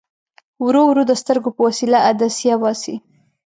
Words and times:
ورو 0.65 0.81
ورو 0.87 1.03
د 1.07 1.11
سترګو 1.21 1.49
په 1.55 1.61
وسیله 1.67 1.97
عدسیه 2.09 2.55
باسي. 2.61 2.95